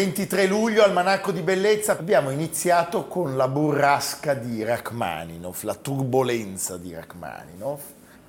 [0.00, 6.94] 23 luglio, Almanacco di Bellezza, abbiamo iniziato con la burrasca di Rachmaninov, la turbolenza di
[6.94, 7.80] Rachmaninov,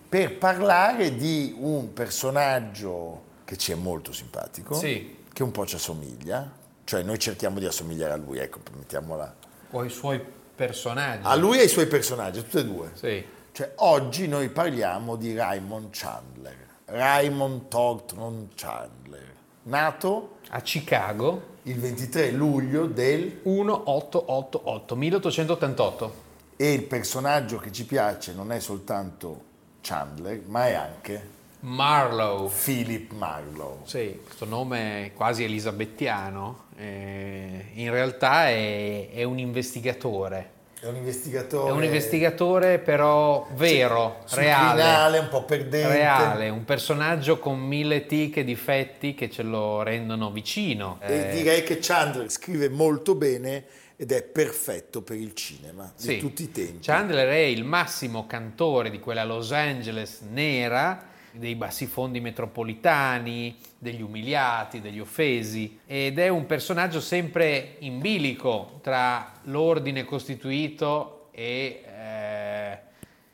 [0.09, 5.19] per parlare di un personaggio che ci è molto simpatico, sì.
[5.31, 6.51] che un po' ci assomiglia,
[6.83, 9.33] cioè noi cerchiamo di assomigliare a lui, ecco, mettiamola.
[9.69, 10.21] O ai suoi
[10.53, 11.25] personaggi.
[11.25, 12.91] A lui e ai suoi personaggi, tutti e due.
[12.95, 13.25] Sì.
[13.53, 22.31] Cioè, oggi noi parliamo di Raymond Chandler, Raymond Thornton Chandler, nato a Chicago il 23
[22.31, 26.13] luglio del 1888, 1888.
[26.55, 29.49] E il personaggio che ci piace non è soltanto
[29.81, 32.51] Chandler, ma è anche Marlowe.
[32.63, 33.79] Philip Marlowe.
[33.83, 36.65] Sì, questo nome è quasi elisabettiano.
[36.75, 41.69] Eh, in realtà è, è un investigatore è un investigatore.
[41.69, 45.19] È un investigatore però vero, sì, reale.
[45.19, 45.93] un po' perdente.
[45.93, 50.97] Reale, un personaggio con mille tic e difetti che ce lo rendono vicino.
[51.01, 51.35] E eh.
[51.35, 53.65] direi che Chandler scrive molto bene
[53.95, 56.15] ed è perfetto per il cinema sì.
[56.15, 56.79] di tutti i tempi.
[56.81, 64.81] Chandler è il massimo cantore di quella Los Angeles nera dei bassifondi metropolitani, degli umiliati,
[64.81, 72.79] degli offesi ed è un personaggio sempre in bilico tra l'ordine costituito e, eh,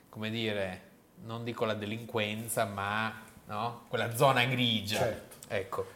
[0.09, 0.81] come dire,
[1.25, 3.13] non dico la delinquenza, ma
[3.45, 3.85] no?
[3.87, 4.99] quella zona grigia.
[4.99, 5.35] Certo.
[5.49, 5.95] Ecco.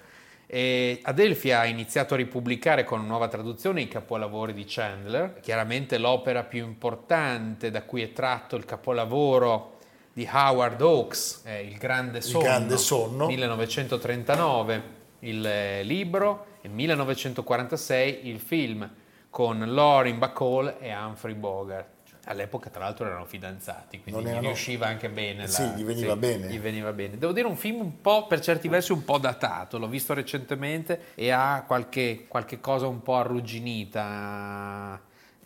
[0.53, 6.43] E Adelphi ha iniziato a ripubblicare con nuova traduzione i capolavori di Chandler, chiaramente l'opera
[6.43, 9.70] più importante da cui è tratto il capolavoro
[10.13, 13.27] di Howard Hawks, eh, Il Grande Sonno, il Grande Sonno.
[13.27, 18.89] 1939 il eh, libro e 1946 il film
[19.29, 21.99] con Lauren Bacall e Humphrey Bogart.
[22.25, 24.41] All'epoca tra l'altro erano fidanzati, quindi erano...
[24.41, 25.47] gli riusciva anche bene.
[25.47, 25.73] Sì, la...
[25.73, 26.47] gli veniva sì, bene.
[26.49, 27.17] Gli veniva bene.
[27.17, 31.13] Devo dire un film un po' per certi versi un po' datato, l'ho visto recentemente
[31.15, 35.01] e ha qualche, qualche cosa un po' arrugginita.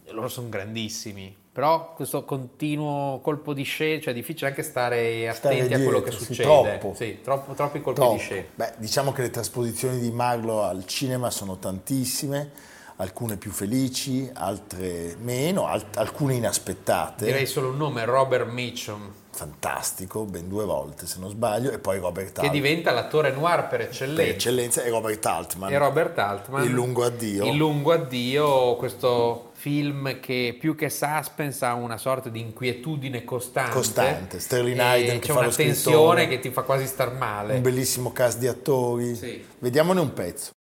[0.09, 5.37] Loro sono grandissimi, però questo continuo colpo di scena, cioè è difficile anche stare attenti
[5.37, 6.43] stare dietro, a quello che sì, succede.
[6.43, 6.93] Troppo.
[6.97, 8.15] Sì, troppo, troppi colpi troppo.
[8.15, 8.43] di scena.
[8.55, 12.51] Beh, diciamo che le trasposizioni di Marlo al cinema sono tantissime,
[12.97, 17.23] alcune più felici, altre meno, alt- alcune inaspettate.
[17.23, 19.13] Direi solo un nome, Robert Mitchum.
[19.35, 22.45] Fantastico, ben due volte se non sbaglio, e poi Robert Altman.
[22.45, 24.21] Che diventa l'attore noir per eccellenza.
[24.21, 25.73] Per eccellenza e Robert Altman.
[25.73, 26.63] E Robert Altman.
[26.63, 27.43] Il lungo addio.
[27.43, 33.71] Il lungo addio, questo film che più che suspense ha una sorta di inquietudine costante.
[33.71, 37.55] Costante, Sterling Hayden che c'è fa una lo tensione che ti fa quasi star male.
[37.55, 39.15] Un bellissimo cast di attori.
[39.15, 39.45] Sì.
[39.59, 40.51] Vediamone un pezzo.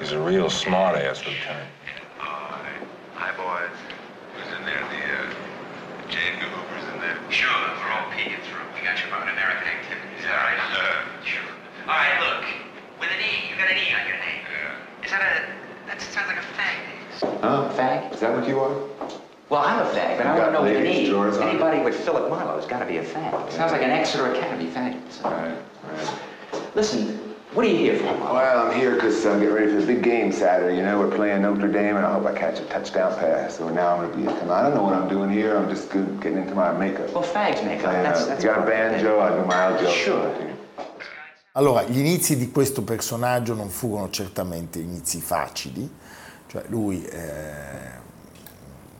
[0.00, 1.68] He's a real smart ass, Lieutenant.
[18.16, 18.74] Is that what you are?
[19.50, 21.42] Well, I'm a fag, but I You want to got know what you ladies' need.
[21.42, 23.50] Anybody with Philip Marlowe's got to be a fag.
[23.52, 24.96] Sounds like an Exeter Academy fag.
[25.22, 25.54] Right,
[25.84, 26.74] right.
[26.74, 27.18] Listen,
[27.52, 28.32] what are you here for, Marlowe?
[28.36, 30.78] Well, I'm here because I'm getting ready for the big game Saturday.
[30.78, 33.58] You know, we're playing Notre Dame, and I hope I catch a touchdown pass.
[33.58, 34.48] So now I'm going to be.
[34.50, 35.54] I don't know what I'm doing here.
[35.54, 37.12] I'm just good, getting into my makeup.
[37.12, 37.90] Well, fags make up.
[37.90, 38.92] Playing, That's, uh, that's you got a part of it.
[39.04, 39.20] banjo?
[39.20, 39.90] I do my aljo.
[39.90, 40.54] Sure.
[41.52, 45.88] Allora, gli inizi di questo personaggio non furono certamente inizi facili,
[46.56, 48.04] cioè lui eh,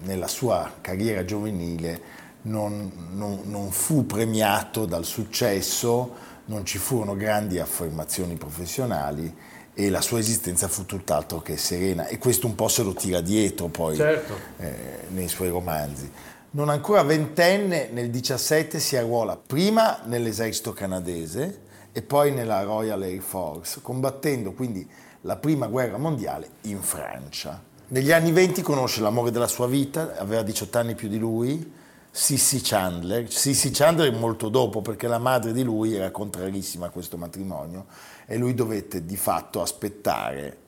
[0.03, 6.15] nella sua carriera giovanile non, non- non fu premiato dal successo,
[6.47, 9.35] non ci furono grandi affermazioni professionali
[9.75, 13.21] e la sua esistenza fu tutt'altro che serena e questo un po' se lo tira
[13.21, 14.35] dietro poi Certo.
[14.59, 14.75] eh,
[15.09, 16.11] nei suoi romanzi.
[16.53, 21.61] Non ancora ventenne, nel 17 si arruola prima nell'esercito canadese
[21.93, 24.89] e poi nella Royal Air Force, combattendo quindi
[25.27, 27.61] la prima guerra mondiale in Francia.
[27.89, 31.73] Negli anni 20 conosce l'amore della sua vita, aveva 18 anni più di lui,
[32.11, 33.31] Sissy Chandler.
[33.31, 37.87] Sissy Chandler molto dopo perché la madre di lui era contrarissima a questo matrimonio
[38.25, 40.59] e lui dovette di fatto aspettare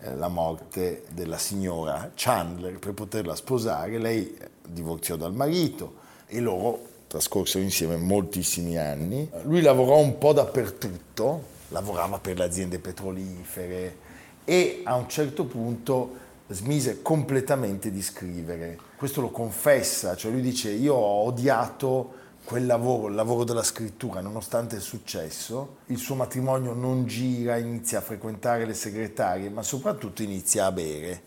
[0.00, 3.98] eh, la morte della signora Chandler per poterla sposare.
[3.98, 4.36] Lei
[4.66, 9.30] divorziò dal marito e loro trascorsero insieme moltissimi anni.
[9.42, 14.04] Lui lavorò un po' dappertutto, lavorava per le aziende petrolifere
[14.46, 18.78] e a un certo punto smise completamente di scrivere.
[18.96, 24.20] Questo lo confessa, cioè lui dice io ho odiato quel lavoro, il lavoro della scrittura,
[24.20, 30.22] nonostante il successo, il suo matrimonio non gira, inizia a frequentare le segretarie, ma soprattutto
[30.22, 31.22] inizia a bere.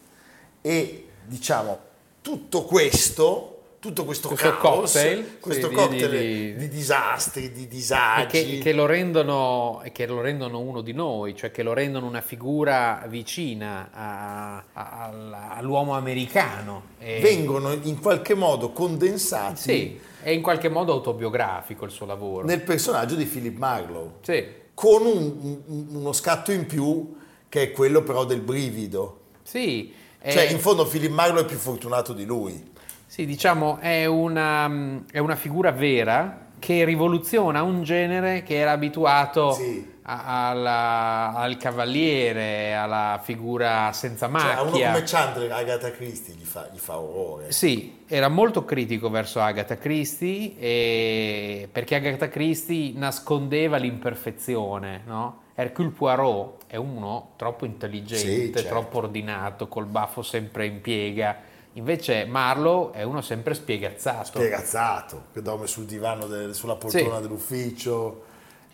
[0.61, 1.77] E diciamo,
[2.21, 7.67] tutto questo, tutto questo, Questo caos, cocktail, questo sì, di- cocktail di- di, disastri, di
[7.67, 12.05] disagi, che, che lo rendono, che lo rendono uno di noi, cioè che lo rendono
[12.05, 16.83] una figura vicina a- a- al- all'uomo americano.
[16.99, 22.45] E- vengono in qualche modo condensati Sì, è in qualche modo autobiografico il suo lavoro.
[22.45, 27.15] nel personaggio di Philip Marlowe, Sì, con un- un- uno scatto in più
[27.47, 29.21] che è quello però del brivido.
[29.43, 29.93] sì.
[30.21, 32.71] è- Cioè, in fondo Philip Marlowe è più fortunato di lui.
[33.09, 39.53] Sì, diciamo è una, è una figura vera che rivoluziona un genere che era abituato
[39.53, 39.83] Sì.
[40.03, 44.91] a- alla- al cavaliere, alla figura senza Cioè, a uno macchia.
[44.91, 47.51] come Chandler, Agatha Christie gli fa, gli fa orrore.
[47.51, 55.41] Sì, era molto critico verso Agatha Christie e- perché Agatha Christie nascondeva l'imperfezione, no?
[55.55, 58.69] Hercule Poirot è uno troppo intelligente, Sì, certo.
[58.69, 61.47] troppo ordinato, col baffo sempre in piega.
[61.73, 64.25] Invece Marlowe è uno sempre spiegazzato.
[64.25, 67.21] Spiegazzato, che dorme sul divano, del- sulla poltrona Sì.
[67.21, 68.23] dell'ufficio.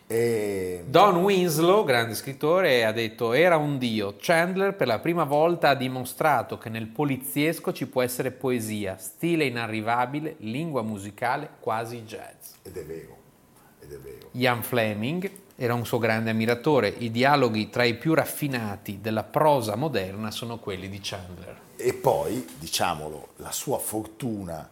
[0.08, 0.84] E...
[0.88, 4.16] Don Winslow, grande scrittore, ha detto era un dio.
[4.20, 9.46] Chandler per la prima volta ha dimostrato che nel poliziesco ci può essere poesia, stile
[9.46, 12.54] inarrivabile, lingua musicale quasi jazz.
[12.62, 13.18] Ed è vero,
[13.82, 14.30] ed è vero.
[14.34, 16.90] Ian Fleming era un suo grande ammiratore.
[16.90, 21.60] I dialoghi tra i più raffinati della prosa moderna sono quelli di Chandler.
[21.78, 24.70] E poi, diciamolo, la sua fortuna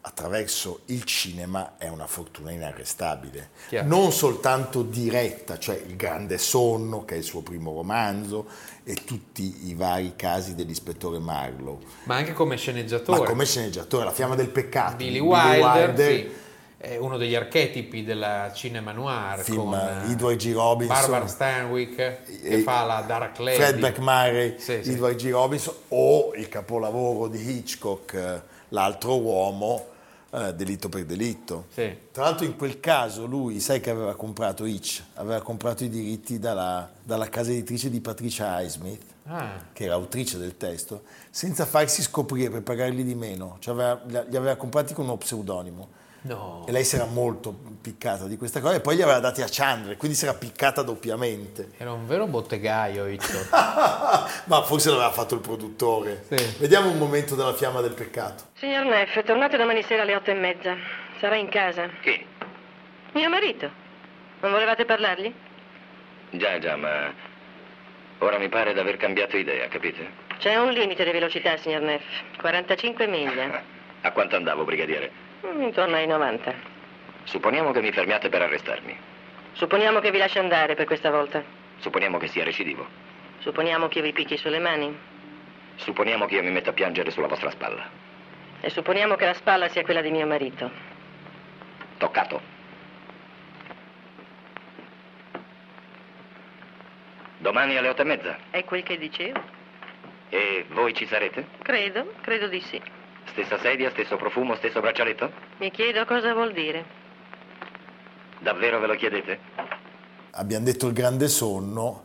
[0.00, 3.50] attraverso il cinema è una fortuna inarrestabile.
[3.66, 3.88] Chiaro.
[3.88, 8.46] Non soltanto diretta, cioè Il Grande Sonno, che è il suo primo romanzo,
[8.84, 13.18] e tutti i vari casi dell'ispettore Marlowe, Ma anche come sceneggiatore.
[13.18, 16.30] ma come sceneggiatore, La fiamma del peccato, Billy di Wilder, sì,
[16.78, 20.52] è uno degli archetipi del cinema noir Film, con eh, Edward G.
[20.52, 23.56] Robinson, Barbara Stanwyck che fa la Dark Lady.
[23.56, 24.90] Fred McMurray, Sì, sì.
[24.92, 25.30] Edward G.
[25.30, 29.86] Robinson o il capolavoro di Hitchcock, eh, L'altro uomo,
[30.30, 31.66] eh, Delitto per delitto.
[31.72, 31.96] Sì.
[32.12, 36.38] Tra l'altro in quel caso lui, sai che aveva comprato Hitch, aveva comprato i diritti
[36.38, 42.00] dalla, dalla casa editrice di Patricia Highsmith, Ah, che era autrice del testo, senza farsi
[42.02, 45.88] scoprire per pagarli di meno, cioè aveva- li aveva comprati con uno pseudonimo.
[46.26, 46.64] No.
[46.66, 49.46] E lei si era molto piccata di questa cosa e poi li aveva dati a
[49.48, 51.70] Chandler, quindi si era piccata doppiamente.
[51.76, 53.50] Era un vero bottegaio Hitchcock.
[54.46, 56.24] Ma forse l'aveva fatto il produttore.
[56.28, 56.56] Sì.
[56.58, 58.44] Vediamo un momento della fiamma del peccato.
[58.54, 60.74] Signor Neff, tornate domani sera alle otto e mezza.
[61.20, 61.88] Sarà in casa.
[62.02, 62.26] Chi?
[63.12, 63.70] Mio marito.
[64.40, 65.32] Non volevate parlargli?
[66.30, 67.12] Già, già, ma
[68.18, 70.24] ora mi pare d'aver cambiato idea, capite?
[70.38, 72.04] C'è un limite di velocità, signor Neff.
[72.40, 73.62] 45 miglia.
[74.02, 75.25] A quanto andavo, brigadiere?
[75.44, 76.54] Mm, Intorno ai 90.
[77.24, 78.96] Supponiamo che mi fermiate per arrestarmi.
[79.52, 81.42] Supponiamo che vi lasci andare per questa volta.
[81.78, 82.86] Supponiamo che sia recidivo.
[83.40, 84.96] Supponiamo che io vi picchi sulle mani.
[85.76, 87.88] Supponiamo che io mi metta a piangere sulla vostra spalla.
[88.60, 90.70] E supponiamo che la spalla sia quella di mio marito.
[91.98, 92.54] Toccato.
[97.38, 98.38] Domani alle otto e mezza.
[98.50, 99.40] È quel che dicevo?
[100.30, 101.46] E voi ci sarete?
[101.62, 102.80] Credo, credo di sì.
[103.36, 105.30] Stessa sedia, stesso profumo, stesso braccialetto?
[105.58, 106.86] Mi chiedo cosa vuol dire.
[108.40, 109.38] Davvero ve lo chiedete?
[110.30, 112.04] Abbiamo detto il grande sonno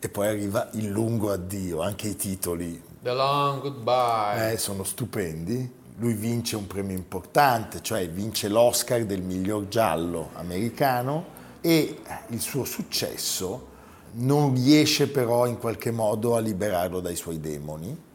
[0.00, 4.50] e poi arriva il lungo addio, anche i titoli The Long Goodbye.
[4.54, 5.72] eh, sono stupendi.
[5.98, 11.26] Lui vince un premio importante, cioè vince l'Oscar del miglior giallo americano
[11.60, 11.98] e
[12.30, 13.68] il suo successo
[14.14, 18.05] non riesce però in qualche modo a liberarlo dai suoi demoni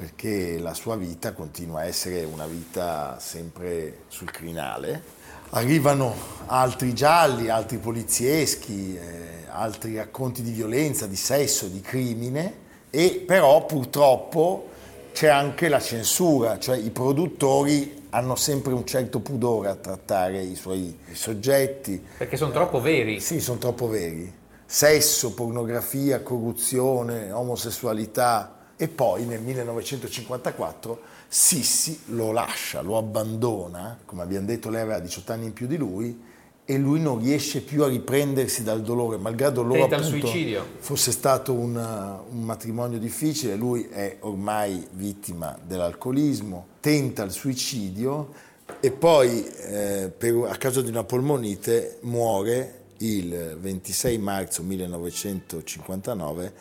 [0.00, 5.02] perché la sua vita continua a essere una vita sempre sul crinale.
[5.50, 6.14] Arrivano
[6.46, 13.66] altri gialli, altri polizieschi, eh, altri racconti di violenza, di sesso, di crimine e però
[13.66, 14.68] purtroppo
[15.12, 20.54] c'è anche la censura, cioè i produttori hanno sempre un certo pudore a trattare i
[20.54, 22.02] suoi soggetti.
[22.16, 23.20] Perché sono troppo veri.
[23.20, 24.32] Sì, sono troppo veri.
[24.64, 28.59] Sesso, pornografia, corruzione, omosessualità.
[28.82, 35.32] E poi nel 1954 Sissi lo lascia, lo abbandona, come abbiamo detto lei aveva 18
[35.32, 36.18] anni in più di lui,
[36.64, 40.64] e lui non riesce più a riprendersi dal dolore, malgrado loro Tenta appunto suicidio.
[40.78, 48.32] fosse stato un, uh, un matrimonio difficile, lui è ormai vittima dell'alcolismo, tenta il suicidio
[48.80, 56.52] e poi eh, per- a causa di una polmonite muore il 26 marzo 1959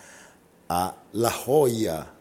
[0.68, 2.16] a La Jolla,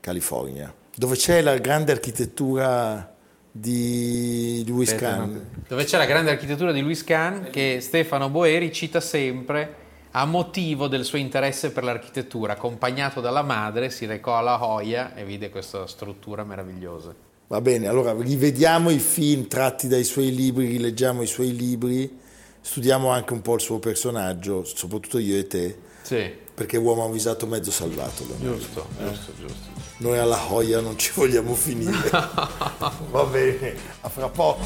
[0.00, 3.14] California, dove c'è la grande architettura
[3.50, 5.32] di Louis Aspetta, Kahn.
[5.32, 5.40] no.
[5.68, 10.88] Dove c'è la grande architettura di Louis Kahn che Stefano Boeri cita sempre a motivo
[10.88, 12.54] del suo interesse per l'architettura.
[12.54, 17.14] Accompagnato dalla madre si recò alla Joia e vide questa struttura meravigliosa.
[17.46, 22.18] Va bene, allora rivediamo i film tratti dai suoi libri, rileggiamo i suoi libri,
[22.60, 27.06] studiamo anche un po' il suo personaggio, soprattutto io e te, Sì, perché uomo ha
[27.06, 28.24] un visato mezzo salvato.
[28.38, 29.72] Giusto, giusto, giusto.
[29.98, 32.10] Noi alla Joia non ci vogliamo finire.
[33.10, 34.62] Va bene, a fra poco.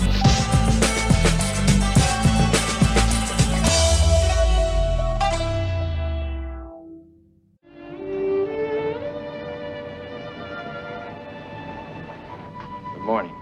[12.93, 13.35] Good morning.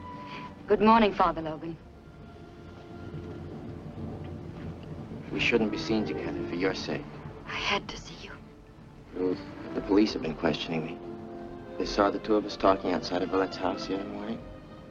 [0.69, 1.77] Good morning, Father Logan.
[5.33, 7.05] We shouldn't be seen together for your sake.
[7.49, 8.16] I had to see
[9.75, 10.99] the police have been questioning me.
[11.79, 14.39] They saw the two of us talking outside of Villette's house the other morning.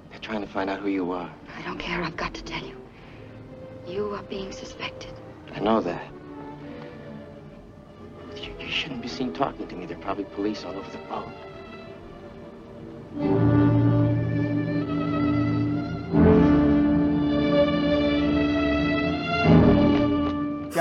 [0.10, 1.32] They're trying to find out who you are.
[1.58, 2.02] I don't care.
[2.02, 2.76] I've got to tell you.
[3.88, 5.14] You are being suspected.
[5.54, 6.06] I know that.
[8.36, 9.86] You, you shouldn't be seen talking to me.
[9.86, 11.30] There are probably police all over the boat.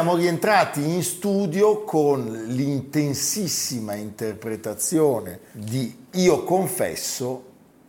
[0.05, 7.45] Siamo rientrati in studio con l'intensissima interpretazione di Io confesso,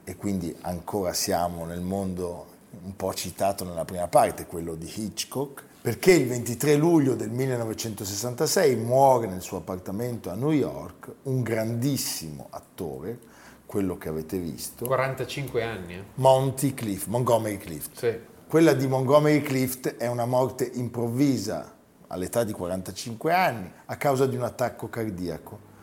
[0.06, 2.46] e quindi ancora siamo nel mondo
[2.86, 8.78] un po' citato nella prima parte, quello di Hitchcock, perché il 23 luglio del 1966
[8.78, 13.20] muore nel suo appartamento a New York un grandissimo attore,
[13.66, 16.04] quello che avete visto, 45 anni, eh?
[16.14, 17.98] Monty Clift, Montgomery Clift.
[17.98, 18.18] Sì.
[18.48, 21.75] Quella di Montgomery Clift è una morte improvvisa
[22.16, 25.74] all'età di 45 anni a causa di un attacco cardiaco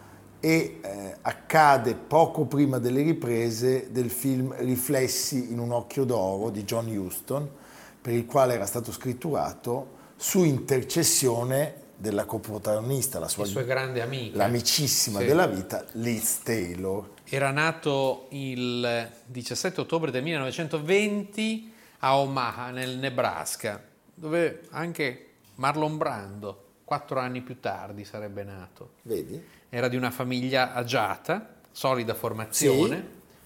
[0.41, 6.65] e eh, accade poco prima delle riprese del film Riflessi in un occhio d'oro di
[6.65, 7.49] John Huston,
[8.03, 14.37] per il quale era stato scritturato su intercessione della coprotagonista, la sua, sua grande amica.
[14.39, 15.27] l'amicissima Sì.
[15.27, 17.11] della vita, Liz Taylor.
[17.25, 23.81] Era nato il 17 ottobre del 1920 a Omaha, nel Nebraska,
[24.15, 28.90] dove anche Marlon Brando, quattro anni più tardi, sarebbe nato.
[29.02, 29.40] Vedi?
[29.68, 33.02] Era di una famiglia agiata, solida formazione, Sì.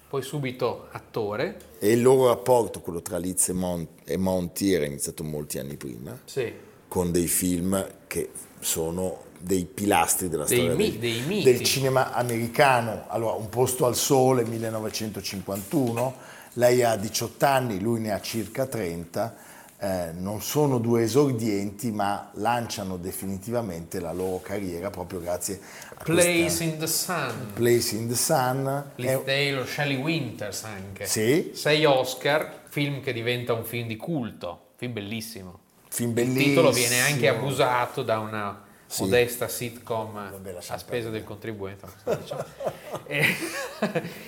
[0.09, 1.57] poi subito attore.
[1.79, 5.75] E il loro rapporto, quello tra Liz e, Mon- e Monty, era iniziato molti anni
[5.77, 6.17] prima.
[6.25, 6.65] Sì.
[6.89, 13.03] con dei film che sono dei pilastri della Dei storia mi- del, del cinema americano.
[13.09, 16.15] Allora, Un posto al sole, 1951,
[16.53, 19.35] lei ha 18 anni, lui ne ha circa 30,
[19.79, 25.59] eh, non sono due esordienti, ma lanciano definitivamente la loro carriera proprio grazie
[25.95, 27.51] a Place questa in the Sun.
[27.53, 28.91] Place in the Sun.
[28.95, 31.05] Liz È- Taylor, Shelley Winters anche.
[31.05, 31.51] Sì.
[31.53, 35.59] Sei Oscar, film che diventa un film di culto, film bellissimo.
[35.89, 36.43] film Il bellissimo.
[36.45, 39.03] titolo viene anche abusato da una Sì.
[39.03, 41.85] modesta sitcom Vabbè, a spesa del contribuente.
[42.19, 42.43] diciamo.
[43.09, 43.35] E-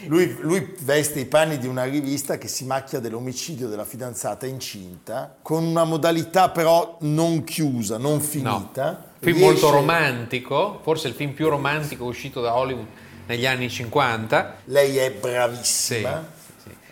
[0.06, 5.36] Lui, lui veste i panni di una rivista che si macchia dell'omicidio della fidanzata incinta,
[5.42, 9.12] con una modalità però non chiusa, non no, finita.
[9.20, 12.86] film Riesce- molto romantico, forse il film più romantico uscito da Hollywood
[13.28, 14.56] negli anni 50.
[14.66, 16.24] Lei è bravissima.
[16.34, 16.38] sì.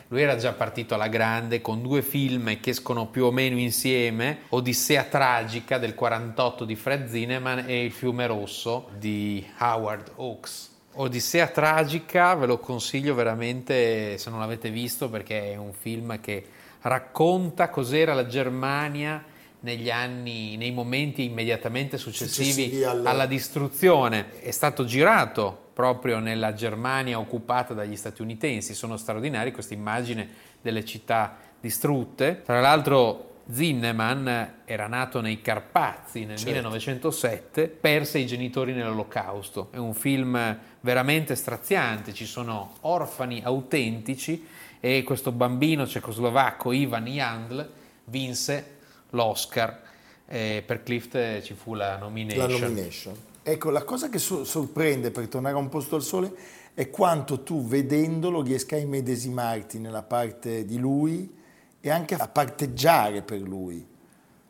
[0.09, 4.39] Lui era già partito alla grande con due film che escono più o meno insieme,
[4.49, 10.75] Odissea tragica del 48 di Fred Zinnemann e Il fiume rosso di Howard Hawks.
[10.93, 16.43] Odissea tragica ve lo consiglio veramente se non l'avete visto perché è un film che
[16.81, 19.21] racconta cos'era la Germania
[19.59, 24.39] negli anni, nei momenti immediatamente successivi, Successivi alla- alla distruzione.
[24.39, 28.73] È stato girato proprio nella Germania occupata dagli statunitensi.
[28.73, 30.27] Sono straordinari questa immagine
[30.59, 32.41] delle città distrutte.
[32.43, 34.27] Tra l'altro Zinnemann
[34.65, 39.67] era nato nei Carpazi nel 1907, perse i genitori nell'olocausto.
[39.69, 44.47] È un film veramente straziante, ci sono orfani autentici
[44.79, 47.69] e questo bambino cecoslovacco Ivan Jandl
[48.05, 48.77] vinse
[49.11, 49.81] l'Oscar.
[50.27, 52.49] E per Clift ci fu la nomination.
[52.49, 53.15] La nomination.
[53.49, 56.33] Ecco, la cosa che so- sorprende per tornare a un posto al sole
[56.73, 61.33] è quanto tu vedendolo riesca a immedesimarti nella parte di lui
[61.79, 63.87] e anche a parteggiare per lui.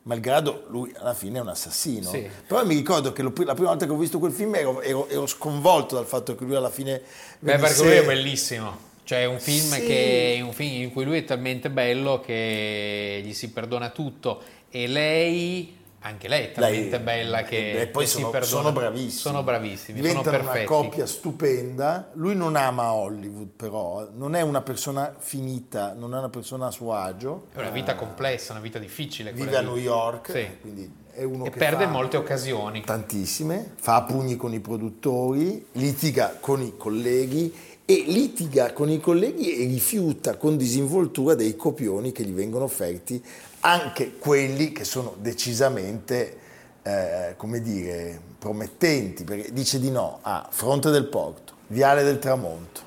[0.02, 2.10] Malgrado lui alla fine è un assassino.
[2.10, 2.28] Sì.
[2.48, 5.08] Però mi ricordo che lo- la prima volta che ho visto quel film ero, ero-
[5.10, 7.00] ero sconvolto dal fatto che lui alla fine...
[7.38, 8.86] Beh, perché lui è bellissimo.
[9.04, 9.86] Cioè, è un film, Sì.
[9.86, 14.42] che, un film in cui lui è talmente bello che gli si perdona tutto.
[14.70, 19.12] E lei, anche lei è talmente Lei- bella che e poi si sono, sono bravissimi.
[19.12, 22.10] Sono bravissimi, Diventano sono una coppia stupenda.
[22.14, 26.72] Lui non ama Hollywood, però, non è una persona finita, non è una persona a
[26.72, 27.48] suo agio.
[27.54, 29.34] È una vita complessa, una vita difficile.
[29.34, 29.62] Vive a.
[29.62, 30.48] New York, Sì.
[30.62, 32.84] quindi è uno E che perde fa molte occasioni.
[32.86, 37.54] tantissime, fa pugni con i produttori, litiga con i colleghi
[37.90, 43.24] e litiga con i colleghi e rifiuta con disinvoltura dei copioni che gli vengono offerti,
[43.68, 46.38] anche quelli che sono decisamente,
[46.84, 52.82] eh, come dire, promettenti, perché dice di no a Fronte del Porto, Viale del Tramonto,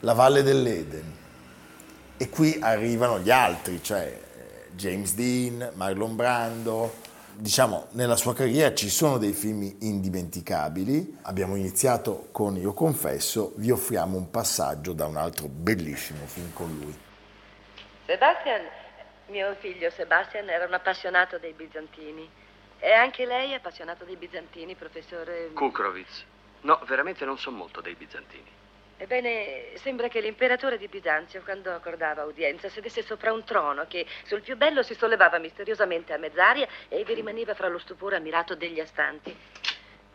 [0.00, 1.16] la Valle dell'Eden,
[2.16, 7.06] e qui arrivano gli altri, cioè eh, James Dean, Marlon Brando.
[7.36, 11.18] Diciamo, nella sua carriera ci sono dei film indimenticabili.
[11.22, 16.76] Abbiamo iniziato con Io confesso, vi offriamo un passaggio da un altro bellissimo film con
[16.80, 16.98] lui.
[18.06, 18.62] Sebastian,
[19.28, 22.28] mio figlio Sebastian era un appassionato dei bizantini.
[22.80, 25.50] E anche lei è appassionato dei bizantini, professore?
[25.52, 26.24] Kukrovitz.
[26.60, 28.56] No, veramente non so molto dei bizantini.
[29.00, 34.42] Ebbene, sembra che l'imperatore di Bisanzio, quando accordava udienza, sedesse sopra un trono che sul
[34.42, 38.80] più bello si sollevava misteriosamente a mezz'aria e vi rimaneva fra lo stupore ammirato degli
[38.80, 39.36] astanti.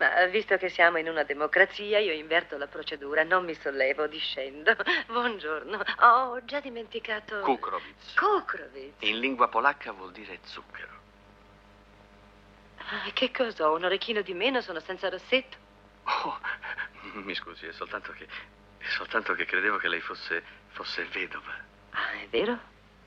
[0.03, 4.75] Ma visto che siamo in una democrazia, io inverto la procedura, non mi sollevo, discendo.
[5.07, 7.39] Buongiorno, ho già dimenticato...
[7.39, 8.13] Kukrovitz.
[8.15, 9.01] Kukrovitz.
[9.03, 10.91] In lingua polacca vuol dire zucchero.
[12.79, 13.75] Ah, che cosa ho?
[13.75, 14.59] Un orecchino di meno?
[14.59, 15.55] Sono senza rossetto?
[16.03, 16.37] Oh,
[17.23, 18.27] mi scusi, è soltanto che.
[18.77, 20.43] È soltanto che credevo che lei fosse.
[20.71, 21.55] fosse vedova.
[21.91, 22.59] Ah, è vero?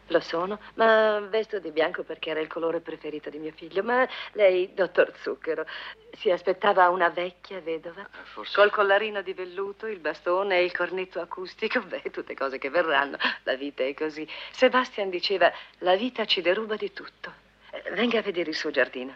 [0.08, 3.82] Lo sono, ma vesto di bianco perché era il colore preferito di mio figlio.
[3.82, 5.66] Ma lei, dottor Zucchero,
[6.12, 8.02] si aspettava una vecchia vedova?
[8.02, 8.54] Eh, Forse.
[8.54, 11.80] Col collarino di velluto, il bastone e il cornetto acustico?
[11.86, 13.16] Beh, tutte cose che verranno.
[13.42, 14.26] La vita è così.
[14.52, 17.32] Sebastian diceva, la vita ci deruba di tutto.
[17.72, 19.14] Eh, Venga a vedere il suo giardino.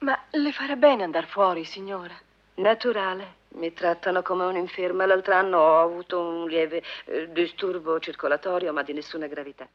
[0.00, 2.14] Ma le farà bene andare fuori, signora?
[2.56, 3.44] Naturale.
[3.56, 5.06] Mi trattano come un'inferma.
[5.06, 9.66] L'altro anno ho avuto un lieve eh, disturbo circolatorio, ma di nessuna gravità.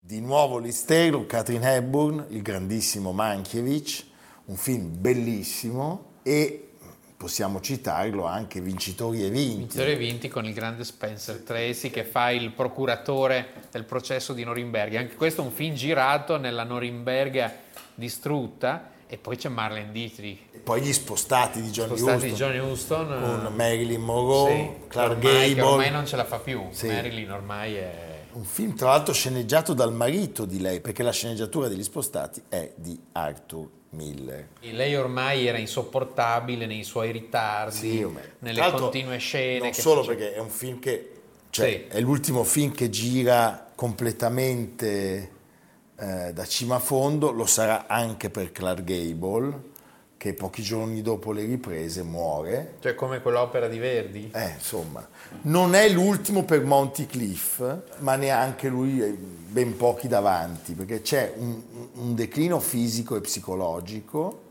[0.00, 4.06] Di nuovo Taylor, Catherine Hepburn, il grandissimo Mankiewicz,
[4.46, 6.68] un film bellissimo e
[7.16, 9.56] possiamo citarlo anche Vincitori e Vinti.
[9.56, 14.44] Vincitori e vinti con il grande Spencer Tracy che fa il procuratore del processo di
[14.44, 15.00] Norimberga.
[15.00, 17.54] Anche questo è un film girato nella Norimberga
[17.94, 20.54] distrutta e poi c'è Marlene Dietrich.
[20.54, 22.48] E poi gli spostati di Johnny Spostati Houston.
[22.48, 25.70] Johnny Houston con eh, Marilyn Monroe, sì, Clark ormai, che Gable.
[25.70, 26.66] ormai non ce la fa più.
[26.70, 26.86] Sì.
[26.86, 28.17] Marilyn ormai è...
[28.38, 32.70] Un film tra l'altro sceneggiato dal marito di lei, perché la sceneggiatura degli spostati è
[32.76, 34.50] di Arthur Miller.
[34.60, 38.06] E Lei ormai era insopportabile nei suoi ritardi, Sì,
[38.38, 39.58] nelle continue scene.
[39.58, 40.18] Non solo faceva.
[40.20, 41.12] perché è un film che
[41.50, 41.96] cioè, Sì.
[41.96, 45.32] è l'ultimo film che gira completamente
[45.98, 49.67] eh, da cima a fondo, lo sarà anche per Clark Gable,
[50.18, 52.74] che pochi giorni dopo le riprese muore.
[52.80, 54.30] Cioè come quell'opera di Verdi.
[54.34, 55.06] Eh, insomma,
[55.42, 57.62] non è l'ultimo per Monty Cliff,
[57.98, 61.62] ma neanche lui, ben pochi davanti, perché c'è un,
[61.94, 64.42] un declino fisico e psicologico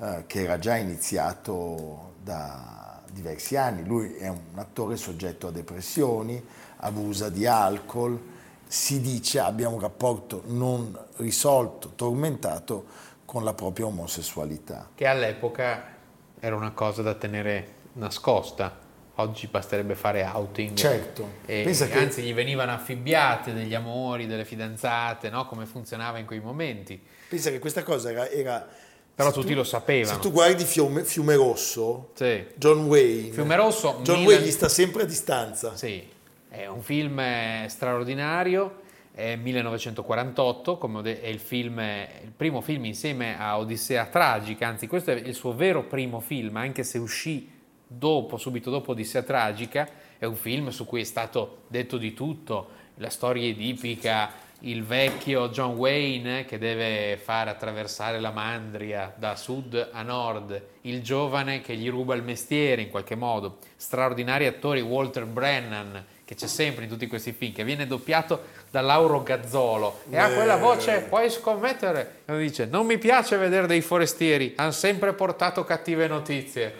[0.00, 3.86] eh, che era già iniziato da diversi anni.
[3.86, 6.44] Lui è un attore soggetto a depressioni,
[6.78, 8.20] abusa di alcol,
[8.66, 14.88] si dice abbia un rapporto non risolto, tormentato con la propria omosessualità.
[14.94, 15.94] Che all'epoca
[16.40, 18.84] era una cosa da tenere nascosta.
[19.18, 20.76] Oggi basterebbe fare outing.
[20.76, 21.28] Certo.
[21.46, 25.46] E, Pensa che- Anzi, gli venivano affibbiate degli amori, delle fidanzate, no?
[25.46, 27.00] come funzionava in quei momenti.
[27.28, 28.28] Pensa che questa cosa era...
[28.28, 28.68] era-
[29.14, 30.14] Però tutti tu- lo sapevano.
[30.16, 32.46] Se tu guardi Fiume, Fiume Rosso, Sì.
[32.56, 35.74] John Wayne, Fiume Rosso, John Milan- Wayne gli sta sempre a distanza.
[35.74, 36.06] Sì,
[36.50, 38.82] è un film eh, straordinario.
[39.16, 45.10] È 1948, come è il, film, il primo film insieme a Odissea Tragica, anzi questo
[45.10, 47.50] è il suo vero primo film, anche se uscì
[47.86, 52.68] dopo, subito dopo Odissea Tragica, è un film su cui è stato detto di tutto,
[52.96, 59.88] la storia edipica, il vecchio John Wayne che deve fare attraversare la Mandria da sud
[59.92, 65.24] a nord, il giovane che gli ruba il mestiere in qualche modo, straordinari attori Walter
[65.24, 70.18] Brennan che c'è sempre in tutti questi film, che viene doppiato da Lauro Gazzolo e
[70.18, 75.12] ha quella voce, puoi scommettere, e dice non mi piace vedere dei forestieri, hanno sempre
[75.12, 76.74] portato cattive notizie.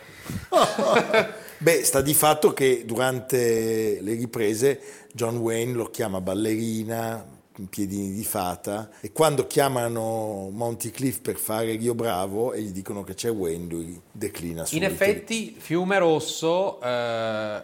[1.58, 4.80] Beh, sta di fatto che durante le riprese
[5.12, 7.24] John Wayne lo chiama ballerina,
[7.58, 12.72] in piedini di fata e quando chiamano Monty Cliff per fare Rio Bravo e gli
[12.72, 14.86] dicono che c'è Wayne, lui declina In subito.
[14.86, 17.62] effetti Fiume Rosso eh,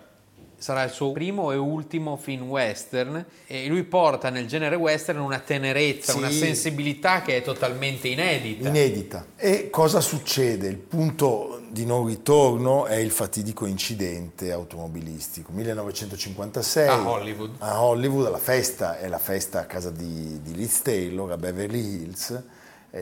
[0.62, 5.40] sarà il suo primo e ultimo film western e lui porta nel genere western una
[5.40, 6.18] tenerezza, Sì.
[6.18, 8.68] una sensibilità che è totalmente inedita.
[8.68, 9.26] Inedita.
[9.34, 10.68] E cosa succede?
[10.68, 15.50] Il punto di non ritorno è il fatidico incidente automobilistico.
[15.50, 17.54] 1956 A Hollywood.
[17.58, 21.80] A Hollywood, la festa è la festa a casa di, di Liz Taylor a Beverly
[22.02, 22.40] Hills.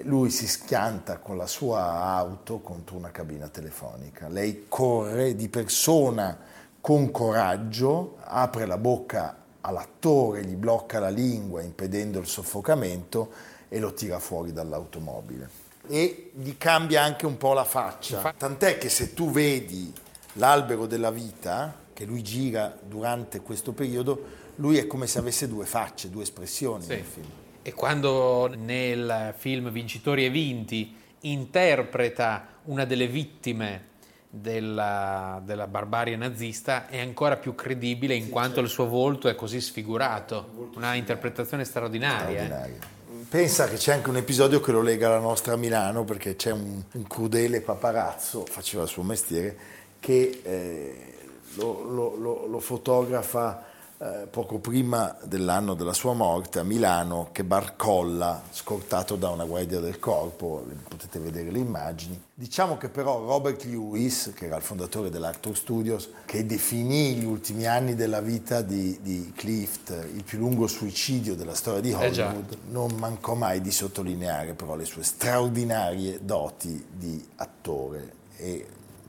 [0.05, 4.29] Lui si schianta con la sua auto contro una cabina telefonica.
[4.29, 6.39] Lei corre di persona
[6.81, 13.31] con coraggio, apre la bocca all'attore, gli blocca la lingua impedendo il soffocamento
[13.69, 15.49] e lo tira fuori dall'automobile.
[15.89, 18.35] E gli cambia anche un po' la faccia.
[18.37, 19.93] Tant'è che se tu vedi
[20.35, 25.67] l'albero della vita, che lui gira durante questo periodo, lui è come se avesse due
[25.67, 26.89] facce, due espressioni Sì.
[26.91, 27.27] nel film.
[27.63, 33.89] E quando nel film Vincitori e Vinti interpreta una delle vittime
[34.33, 39.61] della, della barbarie nazista è ancora più credibile in quanto il suo volto è così
[39.61, 40.71] sfigurato.
[40.77, 42.41] Una interpretazione straordinaria.
[42.41, 42.45] eh.
[42.45, 42.99] Straordinario.
[43.29, 46.83] Pensa che c'è anche un episodio che lo lega alla nostra Milano perché c'è un,
[46.93, 49.57] un crudele paparazzo, faceva il suo mestiere,
[50.01, 51.15] che eh,
[51.55, 53.65] lo, lo- lo- lo fotografa
[54.03, 59.79] eh, poco prima dell'anno della sua morte a Milano che barcolla scortato da una guardia
[59.79, 62.19] del corpo, potete vedere le immagini.
[62.33, 67.67] Diciamo che però Robert Lewis, che era il fondatore dell'Arthur Studios, che definì gli ultimi
[67.67, 71.95] anni della vita di, di Clift il più lungo suicidio della storia di Eh.
[71.95, 78.67] Hollywood, non mancò mai di sottolineare però le sue straordinarie doti di attore e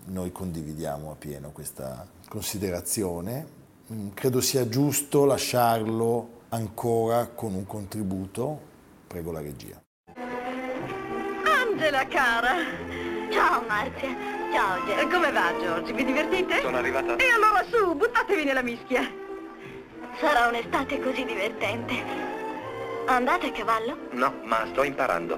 [0.08, 3.60] noi condividiamo appieno questa considerazione.
[3.92, 8.70] Mm, Credo sia giusto lasciarlo ancora con un contributo.
[9.08, 9.82] Prego la regia.
[11.44, 12.54] Angela, cara!
[13.30, 14.16] Ciao Marzia.
[14.54, 15.92] Ciao E come va, George?
[15.94, 16.62] Vi divertite?
[16.62, 17.16] Sono arrivata.
[17.18, 19.10] E allora su, buttatevi nella mischia.
[20.20, 22.30] Sarà un'estate così divertente.
[23.08, 23.98] Andate a cavallo?
[24.12, 25.38] No, ma sto imparando.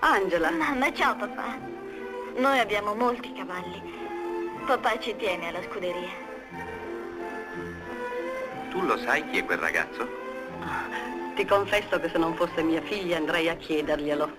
[0.00, 0.50] Angela.
[0.50, 1.58] Mamma, ciao papà.
[2.36, 3.82] Noi abbiamo molti cavalli.
[4.66, 6.23] Papà ci tiene alla scuderia.
[8.74, 10.04] Tu lo sai chi è quel ragazzo?
[11.36, 14.36] Ti confesso che se non fosse mia figlia andrei a chiederglielo.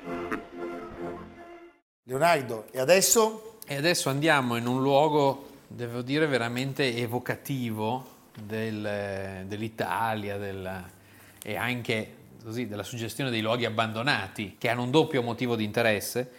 [2.03, 3.59] Leonardo, e adesso?
[3.65, 8.05] E adesso andiamo in un luogo, devo dire, veramente evocativo
[8.37, 10.83] del- dell'Italia del-
[11.41, 16.29] e anche così, della suggestione dei luoghi abbandonati, che hanno un doppio motivo di interesse.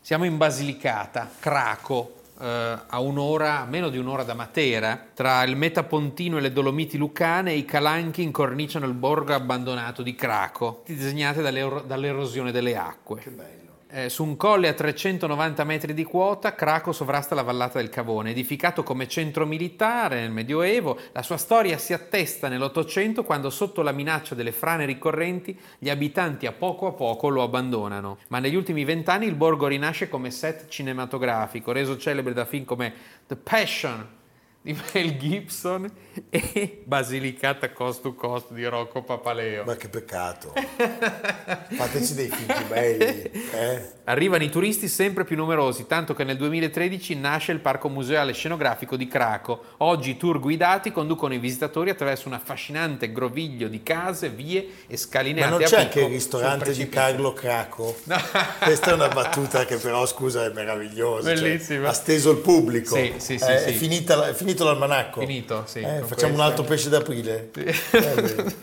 [0.00, 6.40] Siamo in Basilicata, Craco, a un'ora, meno di un'ora da Matera, tra il Metapontino e
[6.40, 12.76] le Dolomiti Lucane, i calanchi incorniciano il borgo abbandonato di Craco, disegnate dalle- dall'erosione delle
[12.76, 13.20] acque.
[13.20, 13.65] Che bello.
[14.08, 18.30] Su un colle a 390 metri di quota, Craco sovrasta la vallata del Cavone.
[18.30, 23.92] Edificato come centro militare nel Medioevo, la sua storia si attesta nell'Ottocento quando sotto la
[23.92, 28.18] minaccia delle frane ricorrenti gli abitanti a poco a poco lo abbandonano.
[28.28, 32.92] Ma negli ultimi vent'anni il borgo rinasce come set cinematografico, reso celebre da film come
[33.26, 34.06] The Passion
[34.66, 35.88] di Mel Gibson
[36.28, 39.62] e Basilicata Cost to Cost di Rocco Papaleo.
[39.64, 40.52] Ma che peccato.
[41.70, 43.22] Fateci dei film belli.
[43.52, 43.94] eh?
[44.04, 48.96] Arrivano i turisti sempre più numerosi, tanto che nel 2013 nasce il Parco Museale Scenografico
[48.96, 49.62] di Craco.
[49.78, 54.96] Oggi i tour guidati conducono i visitatori attraverso un affascinante groviglio di case, vie e
[54.96, 55.44] scalinate.
[55.50, 56.88] Ma non c'è anche il ristorante di.
[56.88, 57.96] Carlo Craco?
[58.62, 61.32] Questa è una battuta che però, scusa, è meravigliosa.
[61.32, 61.88] cioè, Bellissima.
[61.88, 62.96] ha steso il pubblico.
[62.96, 63.64] Sì, sì, sì, Eh, sì.
[63.68, 65.20] È, finita è finito l'almanacco?
[65.20, 66.42] Finito, sì, Eh, facciamo un questa.
[66.44, 67.50] altro pesce d'aprile?
[67.54, 68.54] Eh, bene.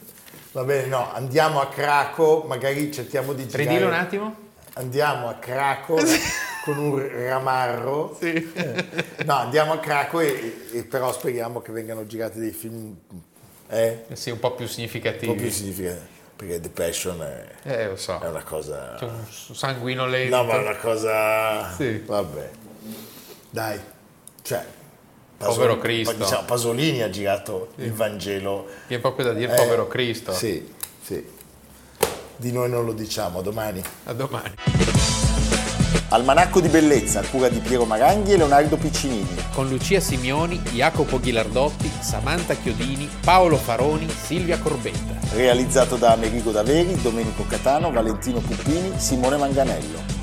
[0.52, 3.64] Va bene, no, andiamo a Craco, magari cerchiamo di girare...
[3.70, 4.36] Ridillo un attimo.
[4.74, 5.98] Andiamo a Craco
[6.64, 8.18] con un ramarro.
[8.20, 8.48] Eh,
[9.26, 12.96] No, andiamo a Craco e, e però speriamo che vengano girati dei film...
[13.70, 14.06] Eh?
[14.14, 15.26] Sì, un po' più Un significativi.
[15.26, 16.06] po' più significativi.
[16.36, 17.46] perché The Passion è,
[17.92, 18.20] Eh, so.
[18.20, 18.96] è una cosa...
[19.00, 20.36] C'è un sanguino lento.
[20.36, 21.72] No, ma è una cosa...
[21.76, 21.98] Sì.
[22.06, 22.50] Vabbè.
[23.50, 23.80] Dai,
[24.44, 24.64] cioè...
[25.44, 26.14] Povero Cristo.
[26.14, 28.68] Diciamo, Pasolini ha girato il Vangelo.
[28.88, 30.34] Viene proprio da dire Eh, povero Cristo.
[30.34, 30.68] Sì,
[31.02, 31.26] sì.
[32.36, 33.82] Di noi non lo diciamo, a domani.
[34.06, 34.54] A domani.
[36.10, 39.36] Almanacco di bellezza, a cura di Piero Maranghi e Leonardo Piccinini.
[39.54, 45.36] Con Lucia Simioni, Jacopo Ghilardotti, Samantha Chiodini, Paolo Faroni, Silvia Corbetta.
[45.36, 50.23] Realizzato da Amerigo Daveri, Domenico Catano, Valentino Puppini, Simone Manganello.